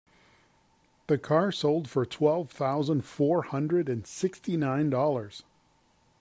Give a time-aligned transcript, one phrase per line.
[1.05, 5.43] The car sold for twelve thousand four hundred and sixty nine dollars.